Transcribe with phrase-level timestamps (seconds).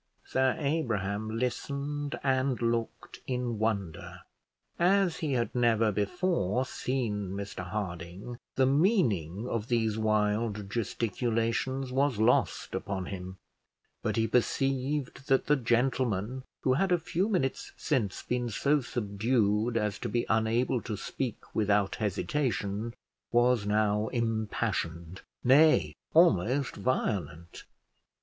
[0.25, 4.21] Sir Abraham listened and looked in wonder.
[4.79, 12.17] As he had never before seen Mr Harding, the meaning of these wild gesticulations was
[12.17, 13.37] lost upon him;
[14.01, 19.77] but he perceived that the gentleman who had a few minutes since been so subdued
[19.77, 22.95] as to be unable to speak without hesitation,
[23.31, 27.65] was now impassioned, nay, almost violent.